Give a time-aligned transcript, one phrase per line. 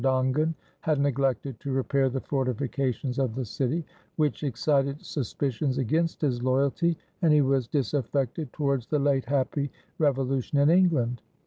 [0.03, 3.85] Dongan, had neglected to repair the fortifications of the city,
[4.15, 9.69] which excited suspicions against his loyalty, and he was disaffected towards the late happy
[9.99, 11.21] revolution in England."